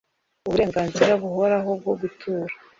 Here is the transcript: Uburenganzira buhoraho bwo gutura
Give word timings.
Uburenganzira 0.47 1.11
buhoraho 1.21 1.69
bwo 1.79 1.93
gutura 2.01 2.53